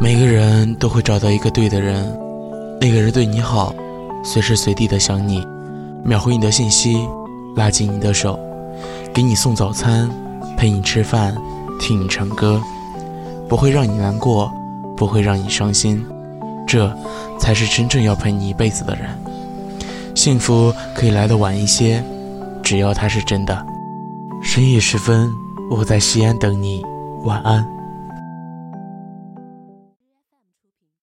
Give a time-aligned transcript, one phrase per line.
[0.00, 2.18] 每个人都会找到一个对的人
[2.80, 3.74] 那个人对你好
[4.24, 5.46] 随时随地的想你
[6.02, 7.06] 秒回你的信息
[7.54, 8.38] 拉紧你的手
[9.12, 10.08] 给你送早餐
[10.56, 11.36] 陪你吃饭
[11.78, 12.60] 听你唱歌
[13.48, 14.50] 不会让你难过
[14.96, 16.02] 不会让你伤心
[16.66, 16.90] 这
[17.38, 19.08] 才是真正要陪你一辈子的人。
[20.14, 22.02] 幸福可以来的晚一些
[22.62, 23.66] 只要它是真的。
[24.42, 25.28] 深夜时分
[25.70, 26.82] 我在西安等你
[27.24, 27.79] 晚安。